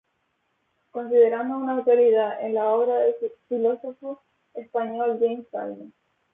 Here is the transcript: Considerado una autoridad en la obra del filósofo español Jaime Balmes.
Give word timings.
Considerado 0.89 1.55
una 1.59 1.73
autoridad 1.73 2.43
en 2.43 2.55
la 2.55 2.69
obra 2.69 2.97
del 2.97 3.13
filósofo 3.47 4.23
español 4.55 5.19
Jaime 5.19 5.45
Balmes. 5.51 5.93